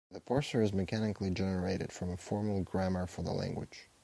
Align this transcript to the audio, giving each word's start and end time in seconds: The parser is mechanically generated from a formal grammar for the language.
The 0.09 0.19
parser 0.19 0.63
is 0.63 0.73
mechanically 0.73 1.29
generated 1.29 1.91
from 1.91 2.09
a 2.09 2.17
formal 2.17 2.63
grammar 2.63 3.05
for 3.05 3.21
the 3.21 3.33
language. 3.33 3.87